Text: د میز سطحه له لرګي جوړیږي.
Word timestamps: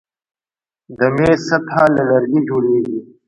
د 0.97 0.99
میز 1.15 1.39
سطحه 1.49 1.85
له 1.95 2.03
لرګي 2.09 2.41
جوړیږي. 2.49 2.99